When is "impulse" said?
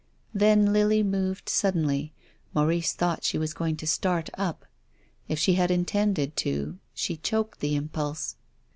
7.75-8.35